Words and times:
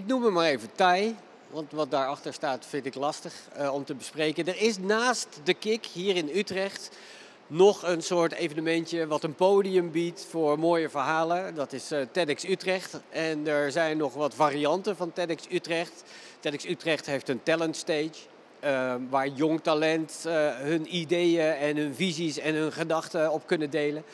Ik 0.00 0.06
noem 0.06 0.24
hem 0.24 0.32
maar 0.32 0.46
even 0.46 0.72
Thai, 0.74 1.16
want 1.50 1.72
wat 1.72 1.90
daarachter 1.90 2.32
staat 2.32 2.66
vind 2.66 2.86
ik 2.86 2.94
lastig 2.94 3.34
uh, 3.58 3.74
om 3.74 3.84
te 3.84 3.94
bespreken. 3.94 4.46
Er 4.46 4.60
is 4.60 4.78
naast 4.78 5.40
de 5.44 5.54
Kik 5.54 5.86
hier 5.86 6.16
in 6.16 6.30
Utrecht 6.34 6.90
nog 7.46 7.82
een 7.82 8.02
soort 8.02 8.32
evenementje 8.32 9.06
wat 9.06 9.24
een 9.24 9.34
podium 9.34 9.90
biedt 9.90 10.26
voor 10.30 10.58
mooie 10.58 10.88
verhalen. 10.88 11.54
Dat 11.54 11.72
is 11.72 11.92
uh, 11.92 12.00
TEDx 12.12 12.44
Utrecht. 12.44 13.00
En 13.08 13.46
er 13.46 13.72
zijn 13.72 13.96
nog 13.96 14.14
wat 14.14 14.34
varianten 14.34 14.96
van 14.96 15.12
TEDx 15.12 15.46
Utrecht. 15.50 16.02
TEDx 16.40 16.66
Utrecht 16.66 17.06
heeft 17.06 17.28
een 17.28 17.42
talent 17.42 17.76
stage. 17.76 18.18
Uh, 18.64 18.94
waar 19.10 19.28
jong 19.28 19.60
talent 19.62 20.24
hun 20.62 20.96
ideeën 20.96 21.52
en 21.52 21.76
hun 21.76 21.94
visies 21.94 22.38
en 22.38 22.54
hun 22.54 22.72
gedachten 22.72 23.32
op 23.32 23.46
kunnen 23.46 23.70
delen. 23.70 24.04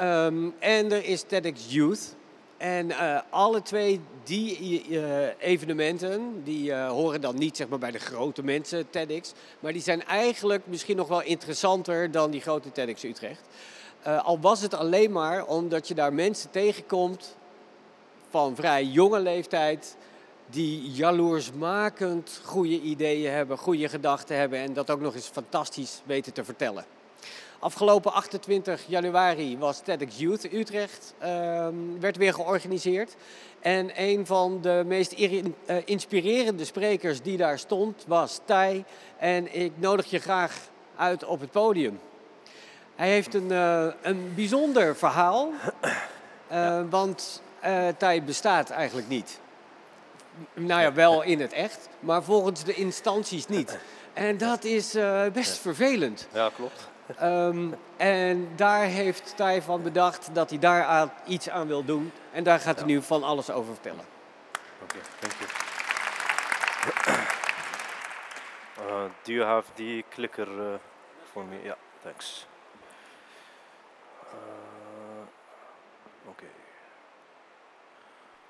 Um, 0.00 0.54
en 0.58 0.92
er 0.92 1.04
is 1.04 1.22
TEDx 1.22 1.66
Youth. 1.68 2.16
En 2.58 2.86
uh, 2.86 3.20
alle 3.30 3.62
twee 3.62 4.00
die 4.24 4.84
uh, 4.88 5.02
evenementen, 5.38 6.44
die 6.44 6.70
uh, 6.70 6.88
horen 6.88 7.20
dan 7.20 7.38
niet 7.38 7.56
zeg 7.56 7.68
maar, 7.68 7.78
bij 7.78 7.90
de 7.90 7.98
grote 7.98 8.44
mensen 8.44 8.90
TEDx. 8.90 9.32
Maar 9.60 9.72
die 9.72 9.82
zijn 9.82 10.04
eigenlijk 10.04 10.66
misschien 10.66 10.96
nog 10.96 11.08
wel 11.08 11.22
interessanter 11.22 12.10
dan 12.10 12.30
die 12.30 12.40
grote 12.40 12.72
TEDx 12.72 13.04
Utrecht. 13.04 13.42
al 14.02 14.40
was 14.40 14.60
het 14.60 14.74
alleen 14.74 15.12
maar 15.12 15.46
omdat 15.46 15.88
je 15.88 15.94
daar 15.94 16.12
mensen 16.12 16.50
tegenkomt 16.50 17.36
van 18.30 18.56
vrij 18.56 18.84
jonge 18.84 19.20
leeftijd. 19.20 19.96
Die 20.50 20.90
jaloersmakend 20.90 22.40
goede 22.44 22.80
ideeën 22.80 23.32
hebben, 23.32 23.58
goede 23.58 23.88
gedachten 23.88 24.36
hebben 24.36 24.58
en 24.58 24.72
dat 24.72 24.90
ook 24.90 25.00
nog 25.00 25.14
eens 25.14 25.26
fantastisch 25.26 26.02
weten 26.04 26.32
te 26.32 26.44
vertellen. 26.44 26.84
Afgelopen 27.60 28.12
28 28.12 28.84
januari 28.86 29.58
was 29.58 29.80
TEDx 29.80 30.18
Youth 30.18 30.52
Utrecht, 30.52 31.14
uh, 31.22 31.68
werd 32.00 32.16
weer 32.16 32.34
georganiseerd. 32.34 33.16
En 33.60 33.90
een 33.94 34.26
van 34.26 34.60
de 34.60 34.82
meest 34.86 35.18
uh, 35.18 35.42
inspirerende 35.84 36.64
sprekers 36.64 37.22
die 37.22 37.36
daar 37.36 37.58
stond 37.58 38.04
was 38.06 38.40
Thij. 38.44 38.84
En 39.16 39.54
ik 39.54 39.72
nodig 39.74 40.06
je 40.06 40.18
graag 40.18 40.58
uit 40.96 41.24
op 41.24 41.40
het 41.40 41.50
podium. 41.50 42.00
Hij 42.94 43.08
heeft 43.08 43.34
een, 43.34 43.50
uh, 43.50 43.86
een 44.02 44.32
bijzonder 44.34 44.96
verhaal, 44.96 45.52
ja. 46.50 46.86
want 46.88 47.42
Thij 47.96 48.22
bestaat 48.24 48.70
eigenlijk 48.70 49.08
niet. 49.08 49.40
Nou 50.54 50.80
ja, 50.80 50.92
wel 50.92 51.22
in 51.22 51.40
het 51.40 51.52
echt, 51.52 51.88
maar 52.00 52.22
volgens 52.22 52.64
de 52.64 52.74
instanties 52.74 53.46
niet. 53.46 53.78
En 54.12 54.36
dat 54.36 54.64
is 54.64 54.96
best 55.32 55.58
vervelend. 55.58 56.28
Ja, 56.32 56.50
klopt. 56.56 56.88
Um, 57.22 57.74
en 57.96 58.48
daar 58.56 58.82
heeft 58.82 59.36
Thij 59.36 59.62
van 59.62 59.82
bedacht 59.82 60.28
dat 60.32 60.50
hij 60.50 60.58
daar 60.58 60.84
aan, 60.84 61.12
iets 61.26 61.48
aan 61.50 61.66
wil 61.66 61.84
doen. 61.84 62.12
En 62.32 62.44
daar 62.44 62.60
gaat 62.60 62.76
hij 62.76 62.86
nu 62.86 63.02
van 63.02 63.22
alles 63.22 63.50
over 63.50 63.72
vertellen. 63.72 64.04
Oké, 64.82 64.94
okay, 64.94 65.00
thank 65.18 65.32
you. 65.38 65.50
Uh, 68.88 69.10
do 69.24 69.32
you 69.32 69.44
have 69.44 69.68
the 69.74 70.04
clicker 70.08 70.48
uh, 70.48 70.74
for 71.32 71.44
me? 71.44 71.56
Yeah, 71.62 71.76
thanks. 72.02 72.46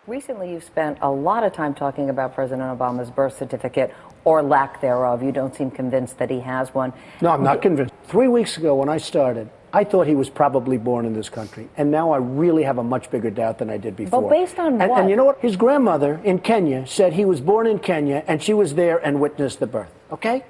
Recently, 0.08 0.52
you've 0.52 0.64
spent 0.64 0.96
a 1.02 1.10
lot 1.10 1.44
of 1.44 1.52
time 1.52 1.74
talking 1.74 2.08
about 2.08 2.34
President 2.34 2.62
Obama's 2.62 3.10
birth 3.10 3.36
certificate 3.36 3.94
or 4.24 4.42
lack 4.42 4.80
thereof. 4.80 5.22
You 5.22 5.32
don't 5.32 5.54
seem 5.54 5.70
convinced 5.70 6.16
that 6.16 6.30
he 6.30 6.40
has 6.40 6.72
one. 6.72 6.94
No, 7.20 7.28
I'm 7.28 7.42
not 7.42 7.60
convinced. 7.60 7.92
Three 8.04 8.26
weeks 8.26 8.56
ago, 8.56 8.74
when 8.74 8.88
I 8.88 8.96
started, 8.96 9.50
I 9.70 9.84
thought 9.84 10.06
he 10.06 10.14
was 10.14 10.30
probably 10.30 10.78
born 10.78 11.04
in 11.04 11.12
this 11.12 11.28
country. 11.28 11.68
And 11.76 11.90
now 11.90 12.12
I 12.12 12.16
really 12.16 12.62
have 12.62 12.78
a 12.78 12.82
much 12.82 13.10
bigger 13.10 13.28
doubt 13.28 13.58
than 13.58 13.68
I 13.68 13.76
did 13.76 13.96
before. 13.96 14.22
But 14.22 14.30
based 14.30 14.58
on 14.58 14.80
and, 14.80 14.90
what? 14.90 14.98
And 14.98 15.10
you 15.10 15.16
know 15.16 15.26
what? 15.26 15.40
His 15.40 15.56
grandmother 15.56 16.18
in 16.24 16.38
Kenya 16.38 16.86
said 16.86 17.12
he 17.12 17.26
was 17.26 17.42
born 17.42 17.66
in 17.66 17.78
Kenya 17.78 18.24
and 18.26 18.42
she 18.42 18.54
was 18.54 18.76
there 18.76 18.96
and 18.96 19.20
witnessed 19.20 19.60
the 19.60 19.66
birth. 19.66 19.92
Okay? 20.10 20.42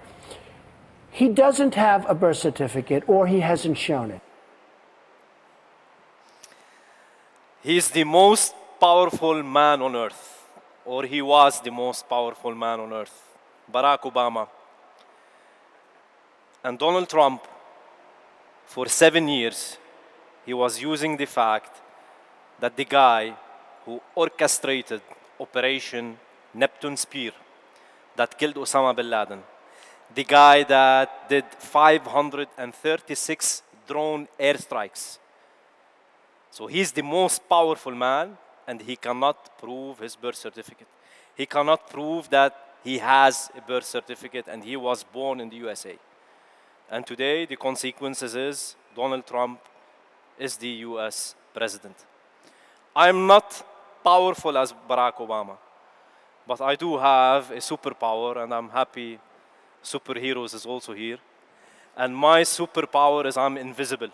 He 1.10 1.28
doesn't 1.28 1.74
have 1.74 2.08
a 2.08 2.14
birth 2.14 2.36
certificate 2.36 3.02
or 3.08 3.26
he 3.26 3.40
hasn't 3.40 3.76
shown 3.76 4.12
it. 4.12 4.20
He's 7.60 7.90
the 7.90 8.04
most 8.04 8.54
powerful 8.80 9.42
man 9.42 9.82
on 9.82 9.96
earth, 9.96 10.46
or 10.84 11.04
he 11.04 11.22
was 11.22 11.60
the 11.60 11.70
most 11.70 12.08
powerful 12.08 12.54
man 12.54 12.80
on 12.80 12.92
earth. 12.92 13.36
Barack 13.72 14.02
Obama. 14.02 14.48
And 16.64 16.78
Donald 16.78 17.08
Trump, 17.08 17.42
for 18.66 18.88
seven 18.88 19.28
years, 19.28 19.78
he 20.44 20.54
was 20.54 20.80
using 20.80 21.16
the 21.16 21.26
fact 21.26 21.80
that 22.60 22.76
the 22.76 22.84
guy 22.84 23.34
who 23.84 24.00
orchestrated 24.14 25.00
Operation 25.40 26.18
Neptune 26.54 26.96
Spear 26.96 27.32
that 28.16 28.38
killed 28.38 28.56
Osama 28.56 28.96
bin 28.96 29.08
Laden, 29.08 29.42
the 30.14 30.24
guy 30.24 30.64
that 30.64 31.28
did 31.28 31.44
536 31.58 33.62
drone 33.86 34.26
airstrikes. 34.40 35.18
So 36.50 36.66
he's 36.66 36.92
the 36.92 37.02
most 37.02 37.48
powerful 37.48 37.94
man, 37.94 38.36
and 38.68 38.82
he 38.82 38.96
cannot 38.96 39.58
prove 39.58 39.98
his 39.98 40.14
birth 40.14 40.36
certificate. 40.36 40.86
He 41.34 41.46
cannot 41.46 41.88
prove 41.90 42.28
that 42.28 42.54
he 42.84 42.98
has 42.98 43.50
a 43.56 43.62
birth 43.62 43.86
certificate 43.86 44.46
and 44.46 44.62
he 44.62 44.76
was 44.76 45.02
born 45.02 45.40
in 45.40 45.48
the 45.48 45.56
USA. 45.56 45.96
And 46.90 47.06
today, 47.06 47.46
the 47.46 47.56
consequences 47.56 48.34
is 48.36 48.76
Donald 48.94 49.26
Trump 49.26 49.60
is 50.38 50.56
the 50.58 50.68
US 50.88 51.34
president. 51.54 51.96
I'm 52.94 53.26
not 53.26 53.48
powerful 54.04 54.56
as 54.58 54.74
Barack 54.88 55.14
Obama, 55.14 55.56
but 56.46 56.60
I 56.60 56.74
do 56.76 56.98
have 56.98 57.50
a 57.50 57.56
superpower, 57.56 58.42
and 58.42 58.52
I'm 58.52 58.68
happy 58.68 59.18
superheroes 59.82 60.54
is 60.54 60.66
also 60.66 60.92
here. 60.92 61.18
And 61.96 62.16
my 62.16 62.42
superpower 62.42 63.26
is 63.26 63.36
I'm 63.36 63.56
invisible. 63.56 64.10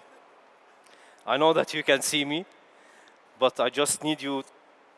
I 1.27 1.37
know 1.37 1.53
that 1.53 1.73
you 1.75 1.83
can 1.83 2.03
see 2.03 2.25
me, 2.25 2.45
but 3.39 3.61
I 3.61 3.71
just 3.71 4.03
need 4.03 4.23
you 4.23 4.45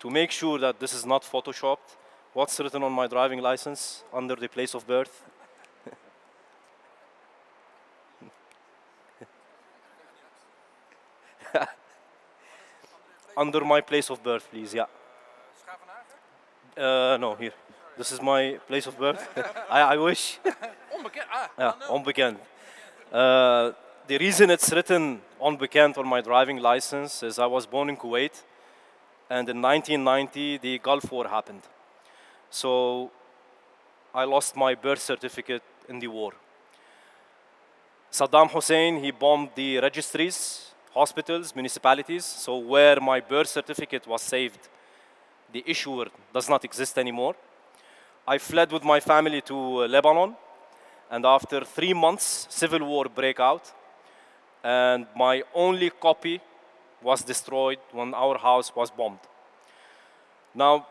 to 0.01 0.11
make 0.11 0.31
sure 0.31 0.59
that 0.59 0.79
this 0.81 0.93
is 0.93 1.05
not 1.07 1.23
photoshopped. 1.23 1.97
What's 2.33 2.59
written 2.61 2.83
on 2.83 2.93
my 2.93 3.07
driving 3.07 3.41
license 3.41 4.05
under 4.13 4.37
the 4.37 4.49
place 4.49 4.75
of 4.75 4.87
birth? 4.87 5.23
under 13.37 13.65
my 13.65 13.81
place 13.81 14.11
of 14.11 14.23
birth, 14.23 14.49
please, 14.51 14.75
yeah. 14.75 14.87
Uh, 16.77 17.17
no, 17.19 17.35
here. 17.35 17.55
This 17.97 18.13
is 18.13 18.21
my 18.21 18.59
place 18.67 18.87
of 18.87 18.99
birth. 18.99 19.27
I, 19.71 19.81
I 19.81 19.97
wish. 19.97 20.39
Onbekend. 20.95 21.27
Ah, 21.33 21.51
yeah, 21.59 21.73
oh, 21.89 21.99
onbekend. 21.99 22.37
Uh, 23.11 23.73
the 24.09 24.19
reason 24.19 24.51
it's 24.51 24.73
written 24.73 25.21
on 25.41 25.57
onbekend 25.59 25.99
on 25.99 26.07
my 26.07 26.21
driving 26.21 26.59
license 26.59 27.25
is 27.25 27.41
I 27.41 27.47
was 27.47 27.67
born 27.67 27.89
in 27.89 27.97
Kuwait, 27.97 28.43
and 29.29 29.49
in 29.49 29.61
1990 29.61 30.59
the 30.59 30.79
Gulf 30.79 31.11
War 31.11 31.27
happened. 31.27 31.63
So 32.49 33.11
I 34.15 34.25
lost 34.25 34.55
my 34.55 34.77
birth 34.77 35.01
certificate 35.01 35.63
in 35.89 35.99
the 35.99 36.07
war. 36.07 36.33
Saddam 38.13 38.49
Hussein 38.51 39.03
he 39.03 39.11
bombed 39.11 39.51
the 39.57 39.79
registries, 39.79 40.71
hospitals, 40.95 41.55
municipalities. 41.55 42.25
So 42.25 42.59
where 42.59 43.01
my 43.01 43.19
birth 43.21 43.49
certificate 43.49 44.07
was 44.07 44.23
saved, 44.23 44.69
the 45.53 45.65
issuer 45.67 46.07
does 46.33 46.49
not 46.49 46.65
exist 46.65 46.97
anymore. 46.97 47.35
I 48.29 48.39
fled 48.39 48.71
with 48.71 48.85
my 48.85 49.01
family 49.01 49.41
to 49.43 49.57
uh, 49.83 49.89
Lebanon, 49.89 50.37
and 51.11 51.27
after 51.27 51.65
three 51.65 51.95
months, 51.95 52.47
civil 52.51 52.85
war 52.85 53.07
break 53.09 53.41
out 53.41 53.73
and 54.67 55.07
my 55.15 55.45
only 55.55 55.91
copy 55.91 56.41
was 57.01 57.23
destroyed 57.23 57.79
when 57.93 58.13
our 58.15 58.37
house 58.37 58.75
was 58.75 58.91
bombed. 58.91 59.21
Now, 60.55 60.87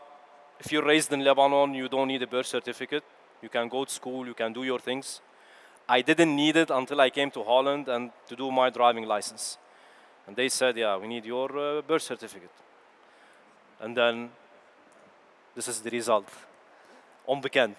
if 0.58 0.72
you're 0.72 0.84
raised 0.84 1.12
in 1.12 1.22
Lebanon, 1.22 1.74
you 1.74 1.86
don't 1.86 2.08
need 2.08 2.22
a 2.22 2.26
birth 2.26 2.46
certificate. 2.46 3.04
You 3.42 3.50
can 3.50 3.68
go 3.68 3.84
to 3.84 3.92
school, 3.92 4.26
you 4.26 4.32
can 4.32 4.54
do 4.54 4.64
your 4.64 4.78
things. 4.78 5.20
I 5.86 6.00
didn't 6.00 6.34
need 6.34 6.56
it 6.56 6.70
until 6.70 7.02
I 7.02 7.10
came 7.10 7.30
to 7.32 7.42
Holland 7.42 7.88
and 7.88 8.12
to 8.28 8.34
do 8.34 8.50
my 8.50 8.70
driving 8.70 9.04
license. 9.04 9.58
And 10.26 10.34
they 10.34 10.48
said, 10.48 10.78
yeah, 10.78 10.96
we 10.96 11.06
need 11.06 11.26
your 11.26 11.50
uh, 11.58 11.82
birth 11.82 12.02
certificate. 12.02 12.56
And 13.78 13.94
then 13.94 14.30
this 15.54 15.68
is 15.68 15.80
the 15.80 15.90
result. 15.90 16.28
Onbekend. 17.28 17.76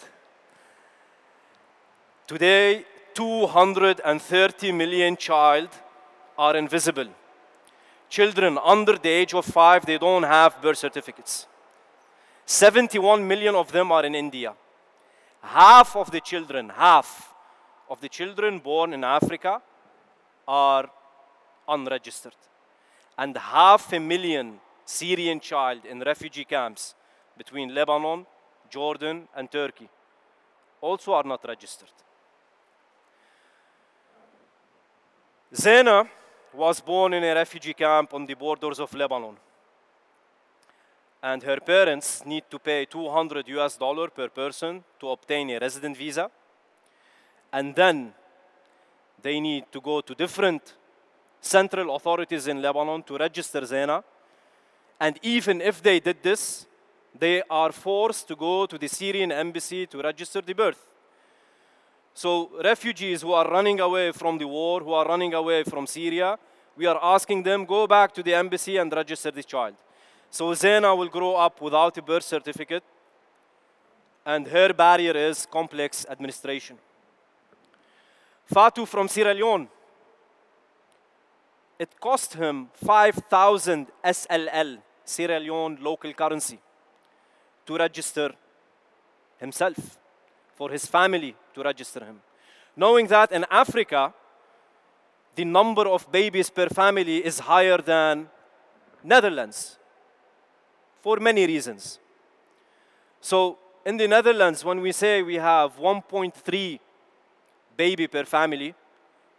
Today, 2.28 2.86
230 3.16 4.72
million 4.74 5.18
child 5.18 5.70
are 6.38 6.56
invisible. 6.56 7.08
Children 8.10 8.58
under 8.64 8.98
the 8.98 9.10
age 9.10 9.34
of 9.34 9.46
five, 9.46 9.86
they 9.86 9.98
don't 9.98 10.24
have 10.24 10.62
birth 10.62 10.78
certificates. 10.78 11.48
71 12.46 13.28
million 13.28 13.56
of 13.56 13.72
them 13.72 13.92
are 13.92 14.06
in 14.06 14.16
India. 14.16 14.54
Half 15.42 15.96
of 15.96 16.12
the 16.12 16.22
children, 16.22 16.70
half 16.70 17.34
of 17.90 18.00
the 18.00 18.10
children 18.10 18.60
born 18.60 18.94
in 18.94 19.04
Africa 19.04 19.62
are 20.48 20.90
unregistered. 21.68 22.36
And 23.18 23.36
half 23.38 23.92
a 23.92 24.00
million 24.00 24.60
Syrian 24.86 25.40
child 25.40 25.86
in 25.86 26.00
refugee 26.00 26.46
camps, 26.46 26.96
between 27.38 27.74
Lebanon, 27.74 28.26
Jordan, 28.70 29.28
and 29.36 29.52
Turkey 29.52 29.90
also 30.82 31.14
are 31.14 31.24
not 31.24 31.46
registered. 31.48 31.92
Zena 35.56 36.10
was 36.54 36.82
born 36.82 37.14
in 37.14 37.24
a 37.24 37.36
refugee 37.36 37.74
camp 37.74 38.14
on 38.14 38.26
the 38.26 38.34
borders 38.34 38.80
of 38.80 38.94
Lebanon. 38.94 39.38
And 41.22 41.44
her 41.44 41.60
parents 41.60 42.26
need 42.26 42.44
to 42.50 42.60
pay 42.60 42.86
200 42.86 43.48
US 43.50 43.78
dollar 43.78 44.10
per 44.10 44.30
person 44.30 44.84
to 45.00 45.10
obtain 45.10 45.50
a 45.50 45.60
resident 45.60 45.98
visa. 45.98 46.30
And 47.52 47.76
then 47.76 48.14
they 49.22 49.40
need 49.40 49.66
to 49.72 49.82
go 49.82 50.02
to 50.02 50.14
different 50.14 50.76
central 51.42 51.96
authorities 51.96 52.48
in 52.48 52.62
Lebanon 52.62 53.04
to 53.04 53.18
register 53.18 53.66
Zena. 53.66 54.04
And 55.00 55.20
even 55.22 55.62
if 55.62 55.82
they 55.82 56.00
did 56.00 56.22
this, 56.22 56.66
they 57.18 57.42
are 57.50 57.72
forced 57.72 58.28
to 58.28 58.36
go 58.36 58.66
to 58.66 58.78
the 58.78 58.88
Syrian 58.88 59.32
embassy 59.32 59.88
to 59.88 60.02
register 60.02 60.42
the 60.42 60.54
birth. 60.54 60.86
So, 62.18 62.50
refugees 62.64 63.22
who 63.22 63.32
are 63.34 63.48
running 63.48 63.80
away 63.80 64.12
from 64.12 64.40
the 64.40 64.48
war, 64.48 64.80
who 64.80 64.92
are 64.92 65.06
running 65.06 65.36
away 65.36 65.64
from 65.64 65.86
Syria, 65.86 66.40
we 66.76 66.88
are 66.88 66.98
asking 67.00 67.44
them 67.44 67.64
go 67.64 67.86
back 67.86 68.12
to 68.16 68.24
the 68.24 68.34
embassy 68.34 68.78
and 68.78 68.92
register 68.92 69.30
this 69.30 69.46
child. 69.46 69.76
So, 70.32 70.52
Zena 70.56 70.96
will 70.96 71.10
grow 71.10 71.36
up 71.36 71.62
without 71.62 71.96
a 71.96 72.02
birth 72.02 72.24
certificate, 72.24 72.84
and 74.26 74.48
her 74.48 74.74
barrier 74.74 75.16
is 75.16 75.46
complex 75.46 76.08
administration. 76.10 76.80
Fatu 78.48 78.88
from 78.88 79.08
Sierra 79.08 79.36
Leone, 79.36 79.68
it 81.78 82.00
cost 82.00 82.34
him 82.34 82.70
5,000 82.84 83.92
SLL, 84.04 84.80
Sierra 85.06 85.40
Leone 85.40 85.78
local 85.82 86.12
currency, 86.14 86.60
to 87.68 87.78
register 87.78 88.34
himself 89.38 90.00
for 90.58 90.70
his 90.72 90.86
family 90.86 91.36
to 91.54 91.62
register 91.64 92.04
him. 92.04 92.20
Knowing 92.76 93.08
that 93.08 93.32
in 93.32 93.46
Africa, 93.50 94.14
the 95.36 95.46
number 95.46 95.88
of 95.88 96.12
babies 96.12 96.50
per 96.50 96.68
family 96.68 97.24
is 97.24 97.40
higher 97.40 97.78
than 97.78 98.28
Netherlands 99.04 99.78
for 101.02 101.18
many 101.18 101.46
reasons. 101.46 102.00
So 103.22 103.60
in 103.86 103.98
the 103.98 104.08
Netherlands, 104.08 104.66
when 104.66 104.82
we 104.82 104.92
say 104.92 105.22
we 105.22 105.36
have 105.36 105.78
1.3 105.78 106.80
baby 107.78 108.08
per 108.08 108.26
family, 108.26 108.74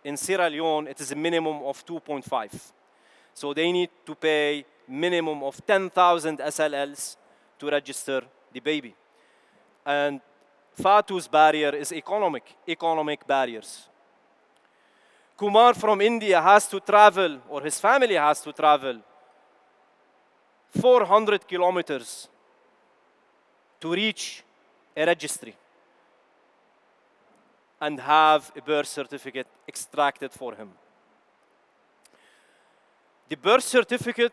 in 0.04 0.16
Sierra 0.16 0.48
Leone 0.48 0.86
it 0.86 1.00
is 1.00 1.10
a 1.10 1.16
minimum 1.16 1.62
of 1.64 1.84
2.5. 1.84 2.72
So 3.34 3.52
they 3.52 3.70
need 3.72 3.90
to 4.06 4.14
pay 4.14 4.64
minimum 4.86 5.42
of 5.42 5.64
10,000 5.66 6.38
SLLs 6.38 7.16
to 7.58 7.66
register 7.68 8.22
the 8.52 8.60
baby. 8.60 8.94
And 9.84 10.20
Fatu's 10.78 11.26
barrier 11.26 11.74
is 11.74 11.92
economic, 11.92 12.56
economic 12.68 13.26
barriers. 13.26 13.88
Kumar 15.36 15.74
from 15.74 16.00
India 16.00 16.40
has 16.40 16.68
to 16.68 16.80
travel, 16.80 17.38
or 17.48 17.62
his 17.62 17.80
family 17.80 18.14
has 18.14 18.40
to 18.40 18.52
travel, 18.52 19.00
400 20.70 21.46
kilometers 21.48 22.28
to 23.80 23.92
reach 23.92 24.44
a 24.96 25.06
registry 25.06 25.54
and 27.80 28.00
have 28.00 28.52
a 28.56 28.60
birth 28.60 28.88
certificate 28.88 29.46
extracted 29.66 30.32
for 30.32 30.54
him. 30.54 30.70
The 33.28 33.36
birth 33.36 33.64
certificate 33.64 34.32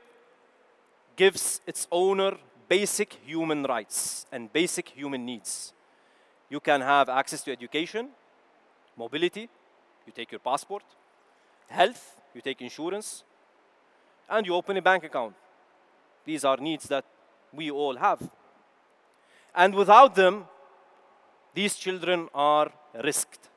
gives 1.16 1.62
its 1.66 1.88
owner 1.92 2.38
basic 2.68 3.14
human 3.26 3.64
rights 3.64 4.26
and 4.32 4.52
basic 4.52 4.90
human 4.90 5.26
needs. 5.26 5.75
You 6.50 6.60
can 6.60 6.82
have 6.82 7.10
access 7.10 7.42
to 7.44 7.52
education, 7.52 8.10
mobility, 8.98 9.50
you 10.06 10.14
take 10.14 10.32
your 10.32 10.40
passport, 10.40 10.84
health, 11.68 12.22
you 12.34 12.42
take 12.42 12.62
insurance, 12.62 13.24
and 14.30 14.46
you 14.46 14.54
open 14.54 14.78
a 14.78 14.82
bank 14.82 15.04
account. 15.04 15.36
These 16.26 16.46
are 16.46 16.58
needs 16.58 16.86
that 16.86 17.06
we 17.54 17.72
all 17.72 17.96
have. 17.96 18.22
And 19.56 19.74
without 19.74 20.16
them, 20.16 20.46
these 21.54 21.76
children 21.76 22.28
are 22.34 22.72
risked. 23.04 23.50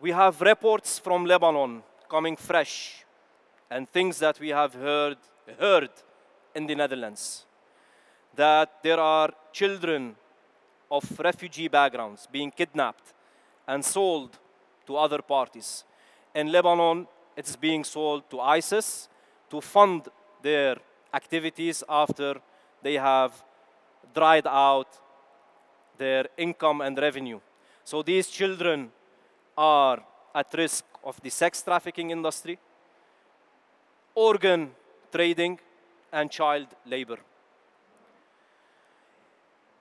We 0.00 0.10
have 0.10 0.40
reports 0.40 0.98
from 0.98 1.26
Lebanon 1.26 1.82
coming 2.08 2.36
fresh 2.36 3.04
and 3.70 3.90
things 3.90 4.18
that 4.18 4.38
we 4.40 4.50
have 4.50 4.74
heard, 4.74 5.18
heard 5.58 5.90
in 6.54 6.66
the 6.66 6.74
Netherlands 6.74 7.44
that 8.34 8.82
there 8.82 9.00
are 9.00 9.30
children 9.52 10.14
of 10.90 11.18
refugee 11.18 11.68
backgrounds 11.68 12.26
being 12.30 12.50
kidnapped 12.50 13.12
and 13.66 13.84
sold 13.84 14.38
to 14.86 14.96
other 14.96 15.20
parties. 15.22 15.84
In 16.34 16.52
Lebanon, 16.52 17.06
it's 17.36 17.56
being 17.56 17.84
sold 17.84 18.28
to 18.30 18.40
ISIS 18.40 19.08
to 19.50 19.60
fund 19.60 20.08
their 20.42 20.76
activities 21.12 21.82
after 21.88 22.36
they 22.82 22.94
have 22.94 23.32
dried 24.14 24.46
out 24.46 24.88
their 25.98 26.26
income 26.36 26.80
and 26.80 26.98
revenue. 26.98 27.40
So 27.84 28.02
these 28.02 28.28
children 28.28 28.90
are 29.56 30.02
at 30.34 30.52
risk 30.54 30.84
of 31.02 31.20
the 31.22 31.30
sex 31.30 31.62
trafficking 31.62 32.10
industry, 32.10 32.58
organ 34.14 34.70
trading, 35.10 35.58
and 36.12 36.30
child 36.30 36.68
labor. 36.84 37.18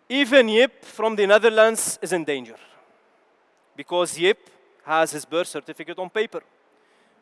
Even 0.09 0.49
Yip 0.49 0.85
from 0.85 1.15
the 1.15 1.25
Netherlands 1.25 1.97
is 1.99 2.13
in 2.13 2.23
danger 2.23 2.55
because 3.75 4.17
Yip 4.19 4.49
has 4.85 5.11
his 5.11 5.25
birth 5.25 5.47
certificate 5.47 5.97
on 5.97 6.11
paper. 6.11 6.43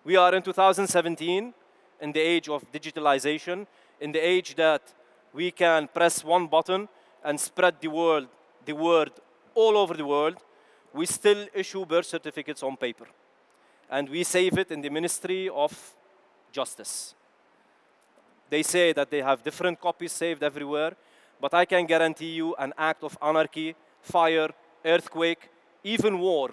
We 0.04 0.18
are 0.18 0.36
in 0.36 0.44
2017 0.44 1.54
in 2.02 2.12
the 2.12 2.20
age 2.20 2.50
of 2.50 2.70
digitalization, 2.74 3.66
in 4.02 4.12
the 4.12 4.20
age 4.20 4.56
that 4.56 4.82
we 5.32 5.50
can 5.50 5.88
press 5.88 6.26
one 6.26 6.48
button 6.48 6.90
and 7.24 7.40
spread 7.40 7.76
the 7.80 7.88
world, 7.88 8.28
the 8.66 8.74
word 8.74 9.12
all 9.56 9.78
over 9.78 9.94
the 9.94 10.06
world. 10.06 10.38
We 10.94 11.06
still 11.06 11.48
issue 11.54 11.86
birth 11.86 12.08
certificates 12.08 12.64
on 12.64 12.76
paper. 12.76 13.08
And 13.90 14.10
we 14.10 14.26
save 14.26 14.58
it 14.58 14.72
in 14.72 14.82
the 14.82 14.90
Ministry 14.90 15.48
of 15.48 15.96
Justice. 16.52 17.16
They 18.50 18.62
say 18.62 18.92
that 18.92 19.10
they 19.10 19.22
have 19.22 19.42
different 19.42 19.80
copies 19.80 20.12
saved 20.12 20.44
everywhere 20.44 20.98
but 21.44 21.54
I 21.54 21.66
can 21.66 21.86
guarantee 21.86 22.32
you 22.40 22.56
an 22.56 22.72
act 22.78 23.04
of 23.04 23.18
anarchy, 23.22 23.76
fire, 24.02 24.52
earthquake, 24.86 25.50
even 25.84 26.20
war 26.20 26.52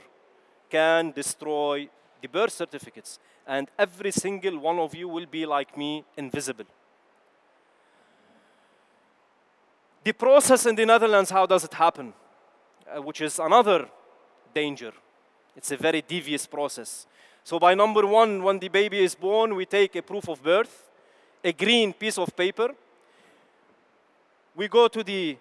can 0.69 1.13
destroy 1.13 1.89
the 2.21 2.27
birth 2.27 2.53
certificates. 2.53 3.21
And 3.47 3.69
every 3.79 4.11
single 4.11 4.59
one 4.59 4.81
of 4.81 4.93
you 4.93 5.07
will 5.07 5.27
be 5.27 5.47
like 5.47 5.79
me, 5.79 6.05
invisible. 6.17 6.65
The 10.03 10.13
process 10.13 10.67
in 10.67 10.75
the 10.75 10.87
Netherlands, 10.87 11.31
how 11.31 11.47
does 11.47 11.63
it 11.63 11.75
happen? 11.75 12.13
Uh, 12.93 13.01
which 13.01 13.21
is 13.21 13.39
another 13.39 13.87
danger. 14.53 14.93
It's 15.55 15.71
a 15.71 15.77
very 15.77 16.03
devious 16.03 16.49
process. 16.49 17.07
So, 17.45 17.61
by 17.61 17.75
number 17.77 18.05
one, 18.09 18.43
when 18.43 18.59
the 18.59 18.69
baby 18.69 19.05
is 19.05 19.15
born, 19.15 19.55
we 19.55 19.67
take 19.67 19.95
a 19.95 20.03
proof 20.03 20.29
of 20.29 20.43
birth, 20.43 20.91
a 21.45 21.53
green 21.53 21.93
piece 21.93 22.19
of 22.19 22.35
paper, 22.35 22.75
we 24.55 24.69
go 24.69 24.89
to 24.89 25.03
the 25.03 25.37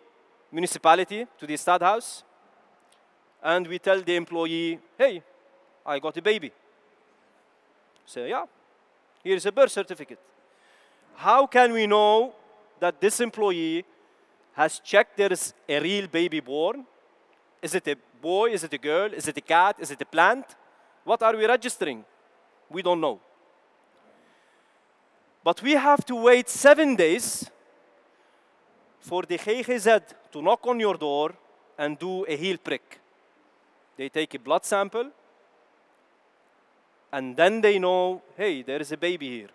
municipality, 0.51 1.27
to 1.37 1.47
the 1.47 1.57
stadhouse, 1.57 2.23
and 3.43 3.67
we 3.67 3.79
tell 3.79 4.01
the 4.01 4.15
employee, 4.15 4.79
hey, 4.97 5.23
I 5.85 5.99
got 5.99 6.17
a 6.17 6.21
baby. 6.21 6.51
Say, 8.05 8.29
yeah, 8.29 8.45
here's 9.23 9.45
a 9.45 9.51
birth 9.51 9.71
certificate. 9.71 10.19
How 11.15 11.47
can 11.47 11.73
we 11.73 11.85
know 11.85 12.33
that 12.79 12.99
this 12.99 13.19
employee 13.19 13.85
has 14.53 14.79
checked 14.79 15.17
there 15.17 15.31
is 15.31 15.53
a 15.67 15.79
real 15.79 16.07
baby 16.07 16.39
born? 16.39 16.85
Is 17.61 17.75
it 17.75 17.87
a 17.87 17.95
boy? 18.21 18.51
Is 18.51 18.63
it 18.63 18.73
a 18.73 18.77
girl? 18.77 19.13
Is 19.13 19.27
it 19.27 19.37
a 19.37 19.41
cat? 19.41 19.75
Is 19.79 19.91
it 19.91 20.01
a 20.01 20.05
plant? 20.05 20.45
What 21.03 21.21
are 21.23 21.35
we 21.35 21.45
registering? 21.45 22.03
We 22.69 22.81
don't 22.81 23.01
know. 23.01 23.19
But 25.43 25.61
we 25.61 25.73
have 25.73 26.05
to 26.05 26.15
wait 26.15 26.49
seven 26.49 26.95
days 26.95 27.49
for 28.99 29.23
the 29.23 29.37
GGZ 29.37 30.03
to 30.31 30.41
knock 30.41 30.65
on 30.67 30.79
your 30.79 30.95
door 30.95 31.33
and 31.77 31.97
do 31.97 32.25
a 32.25 32.35
heel 32.35 32.57
prick. 32.57 32.99
They 33.97 34.09
take 34.09 34.33
a 34.35 34.39
blood 34.39 34.65
sample 34.65 35.11
and 37.11 37.35
then 37.35 37.61
they 37.61 37.79
know, 37.79 38.21
hey, 38.37 38.61
there 38.61 38.79
is 38.79 38.91
a 38.91 38.97
baby 38.97 39.29
here. 39.29 39.49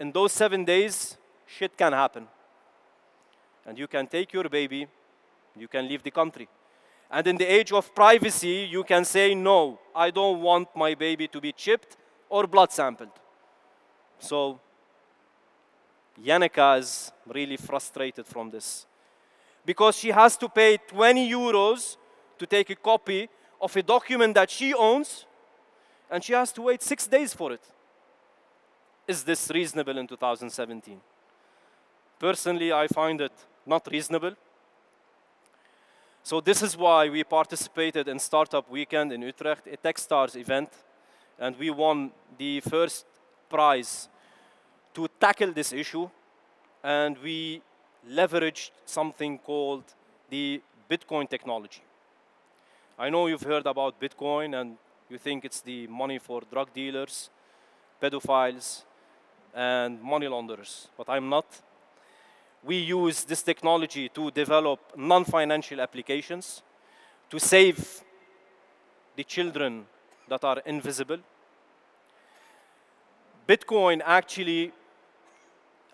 In 0.00 0.12
those 0.12 0.32
seven 0.32 0.64
days, 0.64 1.16
shit 1.46 1.76
can 1.76 1.92
happen. 1.92 2.26
And 3.66 3.78
you 3.78 3.86
can 3.86 4.06
take 4.06 4.32
your 4.32 4.48
baby, 4.48 4.86
you 5.56 5.68
can 5.68 5.86
leave 5.86 6.02
the 6.02 6.10
country. 6.10 6.48
And 7.10 7.26
in 7.26 7.36
the 7.36 7.44
age 7.44 7.72
of 7.72 7.94
privacy, 7.94 8.68
you 8.70 8.84
can 8.84 9.04
say, 9.04 9.34
no, 9.34 9.78
I 9.94 10.10
don't 10.10 10.40
want 10.40 10.68
my 10.76 10.94
baby 10.94 11.26
to 11.28 11.40
be 11.40 11.52
chipped 11.52 11.96
or 12.28 12.46
blood 12.46 12.70
sampled. 12.70 13.10
So 14.18 14.60
Yannicka 16.24 16.78
is 16.78 17.12
really 17.26 17.56
frustrated 17.56 18.26
from 18.26 18.50
this 18.50 18.86
because 19.64 19.96
she 19.96 20.10
has 20.10 20.36
to 20.36 20.48
pay 20.48 20.78
20 20.78 21.30
euros 21.30 21.96
to 22.38 22.46
take 22.46 22.70
a 22.70 22.76
copy 22.76 23.28
of 23.60 23.76
a 23.76 23.82
document 23.82 24.34
that 24.34 24.50
she 24.50 24.74
owns 24.74 25.26
and 26.10 26.24
she 26.24 26.32
has 26.32 26.52
to 26.52 26.62
wait 26.62 26.82
six 26.82 27.06
days 27.06 27.34
for 27.34 27.52
it. 27.52 27.62
Is 29.06 29.24
this 29.24 29.50
reasonable 29.50 29.98
in 29.98 30.06
2017? 30.06 31.00
Personally, 32.18 32.72
I 32.72 32.86
find 32.88 33.20
it 33.20 33.32
not 33.66 33.86
reasonable. 33.90 34.34
So 36.22 36.40
this 36.40 36.62
is 36.62 36.76
why 36.76 37.08
we 37.08 37.24
participated 37.24 38.08
in 38.08 38.18
Startup 38.18 38.68
Weekend 38.70 39.12
in 39.12 39.22
Utrecht, 39.22 39.66
a 39.66 39.76
Techstars 39.76 40.36
event, 40.36 40.70
and 41.38 41.56
we 41.58 41.70
won 41.70 42.10
the 42.36 42.60
first 42.60 43.06
prize 43.48 44.08
to 44.98 45.06
tackle 45.20 45.52
this 45.52 45.72
issue, 45.72 46.10
and 46.82 47.16
we 47.18 47.62
leveraged 48.10 48.72
something 48.84 49.38
called 49.38 49.84
the 50.28 50.60
Bitcoin 50.90 51.30
technology. 51.30 51.82
I 52.98 53.08
know 53.08 53.28
you've 53.28 53.48
heard 53.52 53.66
about 53.66 54.00
Bitcoin 54.00 54.60
and 54.60 54.76
you 55.08 55.18
think 55.18 55.44
it's 55.44 55.60
the 55.60 55.86
money 55.86 56.18
for 56.18 56.42
drug 56.50 56.74
dealers, 56.74 57.30
pedophiles, 58.02 58.82
and 59.54 60.02
money 60.02 60.26
launderers, 60.26 60.88
but 60.96 61.08
I'm 61.08 61.28
not. 61.28 61.46
We 62.64 62.78
use 62.78 63.22
this 63.22 63.42
technology 63.44 64.08
to 64.08 64.32
develop 64.32 64.80
non 64.96 65.24
financial 65.24 65.80
applications 65.80 66.60
to 67.30 67.38
save 67.38 68.02
the 69.14 69.22
children 69.22 69.86
that 70.28 70.42
are 70.42 70.58
invisible. 70.66 71.18
Bitcoin 73.46 74.02
actually 74.04 74.72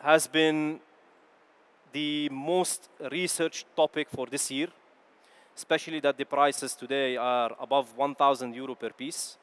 has 0.05 0.27
been 0.27 0.81
the 1.91 2.29
most 2.29 2.91
researched 3.11 3.65
topic 3.75 4.07
for 4.11 4.27
this 4.27 4.51
year, 4.51 4.69
especially 5.57 5.99
that 6.01 6.19
the 6.19 6.27
prices 6.27 6.75
today 6.75 7.17
are 7.17 7.57
above 7.59 7.97
1,000 7.97 8.55
euro 8.55 8.75
per 8.75 8.91
piece. 8.91 9.39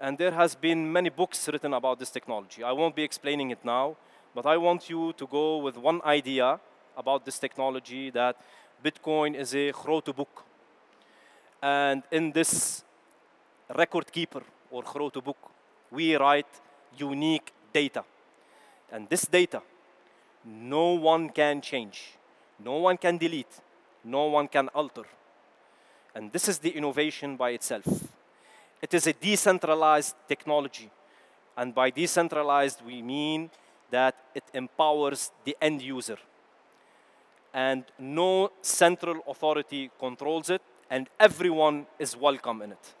And 0.00 0.16
there 0.16 0.30
has 0.30 0.54
been 0.54 0.90
many 0.90 1.10
books 1.10 1.46
written 1.48 1.74
about 1.74 1.98
this 1.98 2.10
technology. 2.10 2.64
I 2.64 2.72
won't 2.72 2.96
be 2.96 3.02
explaining 3.02 3.50
it 3.50 3.62
now, 3.62 3.94
but 4.34 4.46
I 4.46 4.56
want 4.56 4.88
you 4.88 5.12
to 5.18 5.26
go 5.26 5.58
with 5.58 5.76
one 5.76 6.00
idea 6.06 6.58
about 6.96 7.26
this 7.26 7.38
technology 7.38 8.08
that 8.10 8.36
Bitcoin 8.82 9.34
is 9.34 9.54
a 9.54 9.70
grote 9.72 10.16
book. 10.16 10.44
And 11.62 12.02
in 12.10 12.32
this 12.32 12.82
record 13.76 14.10
keeper 14.10 14.42
or 14.70 14.82
grote 14.82 15.22
book, 15.22 15.50
we 15.90 16.16
write 16.16 16.48
unique 16.96 17.52
data. 17.70 18.02
And 18.94 19.08
this 19.08 19.26
data, 19.26 19.60
no 20.44 20.90
one 20.92 21.28
can 21.30 21.60
change, 21.60 22.12
no 22.64 22.76
one 22.76 22.96
can 22.96 23.18
delete, 23.18 23.60
no 24.04 24.26
one 24.26 24.46
can 24.46 24.68
alter. 24.68 25.02
And 26.14 26.32
this 26.32 26.48
is 26.48 26.58
the 26.58 26.70
innovation 26.70 27.34
by 27.36 27.50
itself. 27.50 27.84
It 28.80 28.94
is 28.94 29.08
a 29.08 29.12
decentralized 29.12 30.14
technology. 30.28 30.88
And 31.56 31.74
by 31.74 31.90
decentralized, 31.90 32.82
we 32.86 33.02
mean 33.02 33.50
that 33.90 34.14
it 34.32 34.44
empowers 34.54 35.32
the 35.44 35.56
end 35.60 35.82
user. 35.82 36.18
And 37.52 37.82
no 37.98 38.52
central 38.62 39.24
authority 39.26 39.90
controls 39.98 40.50
it, 40.50 40.62
and 40.88 41.08
everyone 41.18 41.86
is 41.98 42.16
welcome 42.16 42.62
in 42.62 42.70
it. 42.70 42.94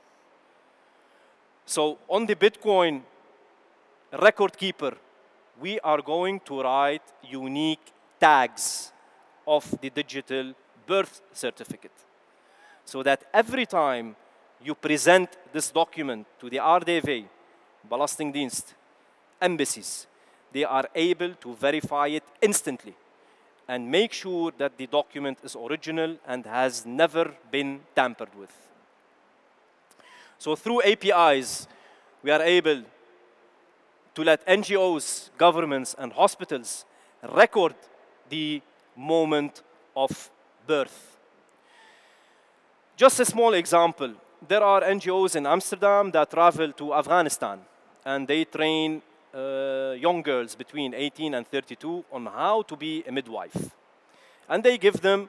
So, 1.66 1.98
on 2.08 2.26
the 2.26 2.34
Bitcoin 2.34 3.02
record 4.12 4.58
keeper, 4.58 4.96
we 5.60 5.80
are 5.80 6.02
going 6.02 6.40
to 6.40 6.62
write 6.62 7.02
unique 7.22 7.92
tags 8.20 8.92
of 9.46 9.64
the 9.80 9.90
digital 9.90 10.54
birth 10.86 11.20
certificate 11.32 11.92
so 12.84 13.02
that 13.02 13.24
every 13.32 13.66
time 13.66 14.16
you 14.62 14.74
present 14.74 15.28
this 15.52 15.70
document 15.70 16.26
to 16.40 16.48
the 16.48 16.56
RDV, 16.56 17.26
Belastingdienst, 17.90 18.74
embassies, 19.40 20.06
they 20.52 20.64
are 20.64 20.88
able 20.94 21.34
to 21.34 21.54
verify 21.54 22.06
it 22.08 22.24
instantly 22.40 22.94
and 23.68 23.90
make 23.90 24.12
sure 24.12 24.52
that 24.58 24.76
the 24.76 24.86
document 24.86 25.38
is 25.42 25.56
original 25.56 26.16
and 26.26 26.44
has 26.46 26.84
never 26.86 27.34
been 27.50 27.80
tampered 27.94 28.34
with. 28.38 28.52
So 30.38 30.54
through 30.56 30.82
APIs, 30.82 31.66
we 32.22 32.30
are 32.30 32.42
able 32.42 32.82
to 34.14 34.22
let 34.22 34.46
NGOs, 34.46 35.30
governments, 35.36 35.94
and 35.98 36.12
hospitals 36.12 36.84
record 37.32 37.74
the 38.28 38.62
moment 38.96 39.62
of 39.96 40.30
birth. 40.66 41.16
Just 42.96 43.20
a 43.20 43.24
small 43.24 43.54
example. 43.54 44.12
There 44.46 44.62
are 44.62 44.82
NGOs 44.82 45.36
in 45.36 45.46
Amsterdam 45.46 46.10
that 46.12 46.30
travel 46.30 46.72
to 46.72 46.94
Afghanistan 46.94 47.60
and 48.04 48.28
they 48.28 48.44
train 48.44 49.02
uh, 49.34 49.94
young 49.98 50.22
girls 50.22 50.54
between 50.54 50.94
18 50.94 51.34
and 51.34 51.48
32 51.48 52.04
on 52.12 52.26
how 52.26 52.62
to 52.62 52.76
be 52.76 53.02
a 53.06 53.10
midwife. 53.10 53.70
And 54.48 54.62
they 54.62 54.78
give 54.78 55.00
them 55.00 55.28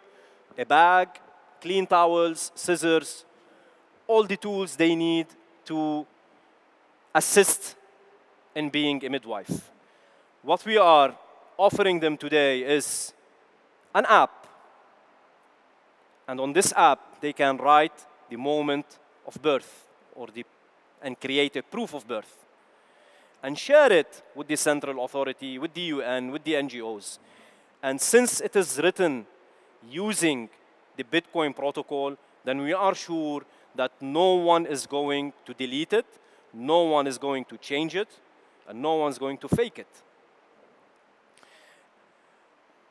a 0.57 0.65
bag, 0.65 1.07
clean 1.61 1.87
towels, 1.87 2.51
scissors, 2.53 3.25
all 4.05 4.23
the 4.25 4.37
tools 4.37 4.75
they 4.75 4.95
need 4.95 5.27
to 5.65 6.05
assist 7.13 7.75
in 8.55 8.69
being 8.69 9.03
a 9.05 9.09
midwife. 9.09 9.71
What 10.41 10.65
we 10.65 10.77
are 10.77 11.15
offering 11.57 11.99
them 11.99 12.17
today 12.17 12.61
is 12.61 13.13
an 13.93 14.05
app. 14.07 14.47
And 16.27 16.39
on 16.39 16.53
this 16.53 16.73
app, 16.75 17.21
they 17.21 17.33
can 17.33 17.57
write 17.57 18.05
the 18.29 18.37
moment 18.37 18.85
of 19.27 19.41
birth 19.41 19.85
or 20.15 20.27
the, 20.33 20.45
and 21.01 21.19
create 21.19 21.55
a 21.57 21.63
proof 21.63 21.93
of 21.93 22.07
birth 22.07 22.45
and 23.43 23.57
share 23.57 23.91
it 23.91 24.23
with 24.33 24.47
the 24.47 24.55
central 24.55 25.05
authority, 25.05 25.59
with 25.59 25.73
the 25.73 25.81
UN, 25.81 26.31
with 26.31 26.43
the 26.43 26.53
NGOs. 26.53 27.19
And 27.83 28.01
since 28.01 28.41
it 28.41 28.55
is 28.55 28.79
written 28.81 29.27
using 29.87 30.49
the 30.97 31.03
Bitcoin 31.03 31.55
protocol, 31.55 32.17
then 32.43 32.61
we 32.61 32.73
are 32.73 32.95
sure 32.95 33.43
that 33.75 33.91
no 34.01 34.35
one 34.35 34.65
is 34.65 34.87
going 34.87 35.33
to 35.45 35.53
delete 35.53 35.93
it, 35.93 36.05
no 36.53 36.83
one 36.83 37.05
is 37.05 37.17
going 37.17 37.45
to 37.45 37.57
change 37.57 37.95
it, 37.95 38.07
and 38.67 38.81
no 38.81 38.95
one's 38.95 39.17
going 39.17 39.37
to 39.37 39.47
fake 39.47 39.79
it. 39.79 39.87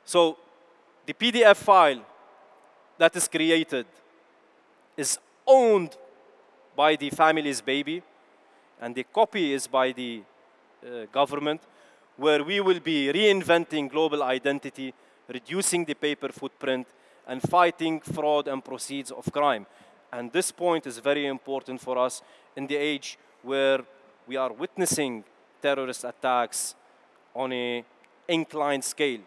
So 0.04 0.37
the 1.07 1.14
PDF 1.14 1.57
file 1.57 2.04
that 2.99 3.16
is 3.16 3.28
created 3.28 3.87
is 4.97 5.19
owned 5.47 5.97
by 6.76 6.97
the 6.97 7.11
family's 7.11 7.61
baby, 7.61 8.02
and 8.81 8.95
the 8.95 9.04
copy 9.04 9.52
is 9.52 9.66
by 9.66 9.93
the 9.93 10.23
uh, 10.85 11.07
government, 11.12 11.62
where 12.16 12.45
we 12.45 12.61
will 12.61 12.81
be 12.81 13.12
reinventing 13.12 13.90
global 13.90 14.23
identity, 14.23 14.95
reducing 15.28 15.85
the 15.85 15.95
paper 15.95 16.28
footprint, 16.28 16.87
and 17.26 17.43
fighting 17.43 18.00
fraud 18.00 18.49
and 18.49 18.64
proceeds 18.64 19.11
of 19.11 19.33
crime. 19.33 19.66
And 20.12 20.31
this 20.31 20.52
point 20.52 20.87
is 20.87 20.99
very 20.99 21.26
important 21.26 21.81
for 21.81 21.99
us 21.99 22.23
in 22.57 22.66
the 22.66 22.76
age 22.76 23.19
where 23.43 23.81
we 24.26 24.37
are 24.37 24.52
witnessing 24.52 25.25
terrorist 25.66 26.04
attacks 26.12 26.75
on 27.35 27.52
a 27.52 27.85
inclined 28.28 28.85
scale. 28.85 29.25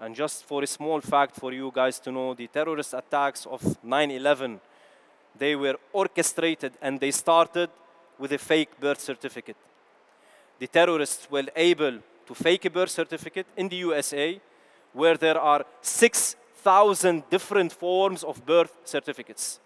And 0.00 0.16
just 0.22 0.44
for 0.44 0.62
a 0.62 0.66
small 0.66 1.00
fact 1.00 1.32
for 1.42 1.52
you 1.52 1.70
guys 1.80 2.00
to 2.00 2.10
know, 2.10 2.34
the 2.34 2.48
terrorist 2.48 2.92
attacks 2.94 3.46
of 3.46 3.60
9/11, 3.82 4.60
they 5.42 5.54
were 5.56 5.76
orchestrated 5.92 6.72
and 6.82 7.00
they 7.00 7.12
started 7.12 7.70
with 8.18 8.32
a 8.32 8.38
fake 8.38 8.72
birth 8.80 9.00
certificate. 9.00 9.56
The 10.58 10.68
terrorists 10.78 11.30
were 11.30 11.48
able 11.56 11.94
to 12.26 12.34
fake 12.34 12.64
a 12.66 12.70
birth 12.70 12.90
certificate 12.90 13.46
in 13.56 13.68
the 13.68 13.76
USA, 13.86 14.40
where 14.92 15.16
there 15.16 15.40
are 15.40 15.64
6,000 15.80 17.22
different 17.30 17.72
forms 17.72 18.24
of 18.24 18.44
birth 18.46 18.72
certificates. 18.84 19.60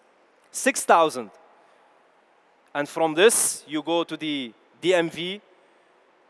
6,000. 0.51 1.31
And 2.75 2.89
from 2.89 3.15
this, 3.15 3.65
you 3.67 3.83
go 3.83 4.05
to 4.05 4.17
the 4.17 4.53
DMV, 4.83 5.41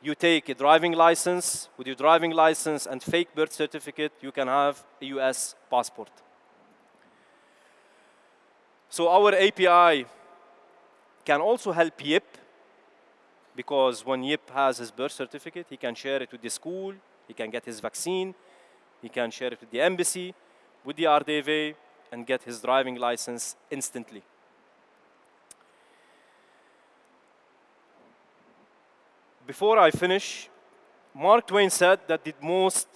you 0.03 0.15
take 0.15 0.49
a 0.49 0.55
driving 0.55 0.93
license. 0.93 1.69
With 1.77 1.87
your 1.87 1.97
driving 1.97 2.33
license 2.33 2.87
and 2.87 3.03
fake 3.03 3.35
birth 3.35 3.53
certificate, 3.53 4.13
you 4.21 4.33
can 4.33 4.49
have 4.49 4.85
a 5.01 5.07
US 5.07 5.55
passport. 5.71 6.11
So 8.89 9.09
our 9.09 9.35
API 9.35 10.07
can 11.25 11.41
also 11.41 11.73
help 11.73 12.01
YIP 12.01 12.39
because 13.57 14.05
when 14.05 14.23
YIP 14.23 14.51
has 14.51 14.79
his 14.79 14.91
birth 14.91 15.13
certificate, 15.13 15.67
he 15.69 15.77
can 15.77 15.95
share 15.95 16.23
it 16.23 16.31
with 16.31 16.43
the 16.43 16.51
school, 16.51 16.95
he 17.27 17.35
can 17.35 17.51
get 17.51 17.65
his 17.65 17.81
vaccine, 17.81 18.35
he 19.03 19.09
can 19.09 19.31
share 19.31 19.53
it 19.53 19.61
with 19.61 19.71
the 19.71 19.81
embassy, 19.81 20.35
with 20.85 20.97
the 20.97 21.05
RDV, 21.05 21.75
and 22.13 22.27
get 22.27 22.43
his 22.43 22.61
driving 22.61 22.97
license 22.97 23.57
instantly. 23.71 24.23
Before 29.47 29.79
I 29.79 29.93
finish, 29.93 30.49
Mark 31.15 31.47
Twain 31.47 31.71
said 31.71 32.01
that 32.09 32.25
the 32.25 32.35
most 32.43 32.89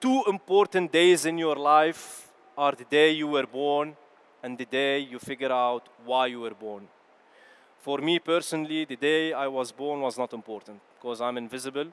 two 0.00 0.22
important 0.28 0.92
days 0.92 1.26
in 1.26 1.36
your 1.36 1.56
life 1.56 2.28
are 2.56 2.72
the 2.72 2.84
day 2.84 3.10
you 3.10 3.26
were 3.26 3.46
born 3.46 3.96
and 4.40 4.56
the 4.56 4.66
day 4.66 5.00
you 5.00 5.18
figure 5.18 5.50
out 5.50 5.88
why 6.04 6.26
you 6.26 6.40
were 6.40 6.54
born. 6.54 6.86
For 7.80 7.98
me 7.98 8.20
personally, 8.20 8.84
the 8.84 8.94
day 8.94 9.32
I 9.32 9.48
was 9.48 9.72
born 9.72 10.00
was 10.00 10.16
not 10.16 10.32
important 10.32 10.80
because 10.94 11.20
I'm 11.20 11.36
invisible. 11.36 11.86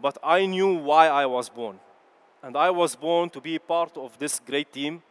But 0.00 0.16
I 0.22 0.46
knew 0.46 0.72
why 0.74 1.08
I 1.08 1.26
was 1.26 1.50
born. 1.50 1.78
And 2.42 2.56
I 2.56 2.70
was 2.70 2.96
born 2.96 3.28
to 3.30 3.42
be 3.42 3.58
part 3.58 3.94
of 3.98 4.18
this 4.18 4.40
great 4.40 4.72
team, 4.72 5.02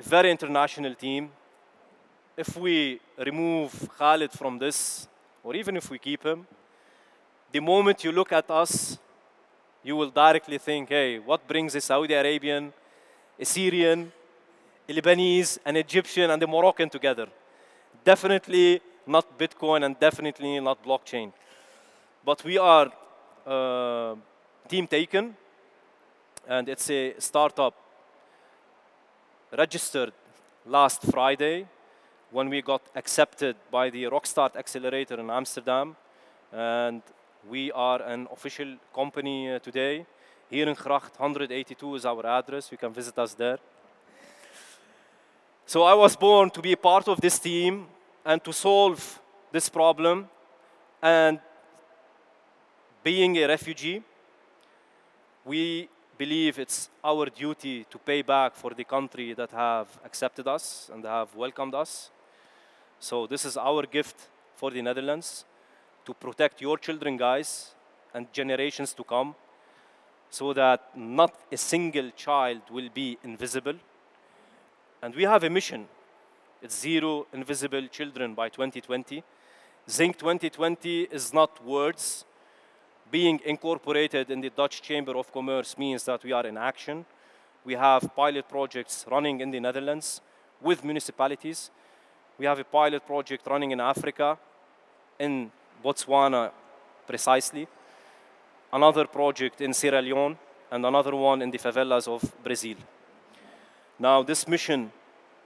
a 0.00 0.02
very 0.02 0.32
international 0.32 0.96
team. 0.96 1.30
If 2.36 2.56
we 2.56 2.98
remove 3.18 3.88
Khalid 3.96 4.32
from 4.32 4.58
this, 4.58 5.06
or 5.44 5.54
even 5.54 5.76
if 5.76 5.90
we 5.90 5.98
keep 5.98 6.24
him, 6.24 6.46
the 7.52 7.60
moment 7.60 8.02
you 8.02 8.10
look 8.10 8.32
at 8.32 8.50
us, 8.50 8.98
you 9.82 9.94
will 9.94 10.10
directly 10.10 10.56
think, 10.58 10.88
hey, 10.88 11.18
what 11.18 11.46
brings 11.46 11.74
a 11.74 11.80
Saudi 11.80 12.14
Arabian, 12.14 12.72
a 13.38 13.44
Syrian, 13.44 14.10
a 14.88 14.92
Lebanese, 14.92 15.58
an 15.66 15.76
Egyptian, 15.76 16.30
and 16.30 16.42
a 16.42 16.46
Moroccan 16.46 16.88
together? 16.88 17.28
Definitely 18.02 18.80
not 19.06 19.38
Bitcoin 19.38 19.84
and 19.84 20.00
definitely 20.00 20.58
not 20.60 20.82
blockchain. 20.82 21.30
But 22.24 22.42
we 22.42 22.56
are 22.56 22.90
uh, 23.46 24.16
team 24.66 24.88
Tykn, 24.88 25.34
and 26.48 26.68
it's 26.70 26.90
a 26.90 27.14
startup 27.18 27.74
registered 29.52 30.12
last 30.66 31.02
Friday 31.02 31.66
when 32.34 32.48
we 32.48 32.60
got 32.60 32.82
accepted 32.96 33.54
by 33.70 33.88
the 33.90 34.02
Rockstart 34.06 34.56
Accelerator 34.56 35.20
in 35.20 35.30
Amsterdam. 35.30 35.94
And 36.52 37.00
we 37.48 37.70
are 37.70 38.02
an 38.02 38.26
official 38.32 38.76
company 38.92 39.52
uh, 39.52 39.60
today. 39.60 40.04
Herengracht 40.50 41.16
182 41.16 41.94
is 41.94 42.04
our 42.04 42.26
address. 42.26 42.72
You 42.72 42.76
can 42.76 42.92
visit 42.92 43.16
us 43.20 43.34
there. 43.34 43.58
So 45.64 45.84
I 45.84 45.94
was 45.94 46.16
born 46.16 46.50
to 46.50 46.60
be 46.60 46.74
part 46.74 47.06
of 47.06 47.20
this 47.20 47.38
team 47.38 47.86
and 48.24 48.42
to 48.42 48.52
solve 48.52 49.20
this 49.52 49.68
problem. 49.68 50.28
And 51.00 51.38
being 53.04 53.36
a 53.36 53.46
refugee, 53.46 54.02
we 55.44 55.88
believe 56.18 56.58
it's 56.58 56.90
our 57.04 57.26
duty 57.26 57.86
to 57.88 57.98
pay 57.98 58.22
back 58.22 58.56
for 58.56 58.74
the 58.74 58.84
country 58.84 59.34
that 59.34 59.52
have 59.52 59.86
accepted 60.04 60.48
us 60.48 60.90
and 60.92 61.04
have 61.04 61.32
welcomed 61.36 61.76
us. 61.76 62.10
So 63.04 63.26
this 63.26 63.44
is 63.44 63.58
our 63.58 63.82
gift 63.82 64.28
for 64.56 64.70
the 64.70 64.80
Netherlands 64.80 65.44
to 66.06 66.14
protect 66.14 66.62
your 66.62 66.78
children, 66.78 67.18
guys, 67.18 67.74
and 68.14 68.32
generations 68.32 68.94
to 68.94 69.04
come, 69.04 69.34
so 70.30 70.54
that 70.54 70.96
not 70.96 71.34
a 71.52 71.58
single 71.58 72.10
child 72.12 72.62
will 72.70 72.88
be 72.94 73.18
invisible. 73.22 73.74
And 75.02 75.14
we 75.14 75.24
have 75.24 75.44
a 75.44 75.50
mission. 75.50 75.86
It's 76.62 76.80
zero 76.80 77.26
invisible 77.34 77.86
children 77.88 78.32
by 78.32 78.48
2020. 78.48 79.22
Zinc 79.90 80.16
2020 80.16 81.02
is 81.02 81.34
not 81.34 81.62
words. 81.62 82.24
Being 83.10 83.38
incorporated 83.44 84.30
in 84.30 84.40
the 84.40 84.48
Dutch 84.48 84.80
Chamber 84.80 85.14
of 85.18 85.30
Commerce 85.30 85.76
means 85.76 86.04
that 86.04 86.24
we 86.24 86.32
are 86.32 86.46
in 86.46 86.56
action. 86.56 87.04
We 87.66 87.74
have 87.74 88.16
pilot 88.16 88.48
projects 88.48 89.04
running 89.10 89.42
in 89.42 89.50
the 89.50 89.60
Netherlands 89.60 90.22
with 90.62 90.82
municipalities. 90.82 91.70
We 92.38 92.46
have 92.46 92.58
a 92.58 92.64
pilot 92.64 93.06
project 93.06 93.46
running 93.46 93.70
in 93.70 93.80
Africa, 93.80 94.36
in 95.18 95.52
Botswana 95.84 96.50
precisely, 97.06 97.68
another 98.72 99.06
project 99.06 99.60
in 99.60 99.72
Sierra 99.72 100.02
Leone, 100.02 100.36
and 100.70 100.84
another 100.84 101.14
one 101.14 101.42
in 101.42 101.50
the 101.50 101.58
favelas 101.58 102.08
of 102.08 102.22
Brazil. 102.42 102.76
Now, 103.98 104.24
this 104.24 104.48
mission 104.48 104.90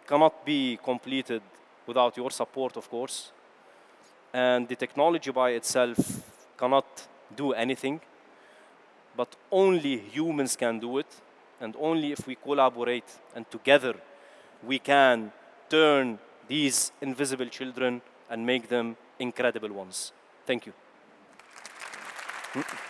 cannot 0.06 0.46
be 0.46 0.78
completed 0.82 1.42
without 1.86 2.16
your 2.16 2.30
support, 2.30 2.78
of 2.78 2.88
course, 2.88 3.32
and 4.32 4.66
the 4.66 4.76
technology 4.76 5.30
by 5.30 5.50
itself 5.50 5.98
cannot 6.56 6.86
do 7.36 7.52
anything, 7.52 8.00
but 9.14 9.36
only 9.52 9.98
humans 9.98 10.56
can 10.56 10.78
do 10.78 10.98
it, 10.98 11.20
and 11.60 11.76
only 11.78 12.12
if 12.12 12.26
we 12.26 12.34
collaborate 12.36 13.10
and 13.34 13.50
together 13.50 13.94
we 14.62 14.78
can 14.78 15.30
turn 15.68 16.18
these 16.48 16.92
invisible 17.00 17.46
children 17.46 18.02
and 18.30 18.44
make 18.44 18.68
them 18.68 18.96
incredible 19.18 19.72
ones. 19.72 20.12
Thank 20.46 20.66
you. 20.66 20.72
Hmm? 22.52 22.87